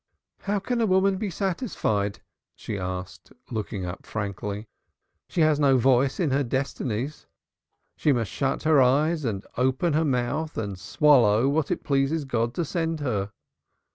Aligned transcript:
"How 0.39 0.57
can 0.57 0.81
a 0.81 0.87
woman 0.87 1.17
be 1.17 1.29
satisfied?" 1.29 2.21
she 2.55 2.75
asked, 2.79 3.31
looking 3.51 3.85
up 3.85 4.07
frankly. 4.07 4.65
"She 5.29 5.41
has 5.41 5.59
no 5.59 5.77
voice 5.77 6.19
in 6.19 6.31
her 6.31 6.43
destinies. 6.43 7.27
She 7.97 8.11
must 8.11 8.31
shut 8.31 8.63
her 8.63 8.81
eyes 8.81 9.25
and 9.25 9.45
open 9.57 9.93
her 9.93 10.03
mouth 10.03 10.57
and 10.57 10.79
swallow 10.79 11.47
what 11.49 11.69
it 11.69 11.83
pleases 11.83 12.25
God 12.25 12.55
to 12.55 12.65
send 12.65 12.99
her." 13.01 13.31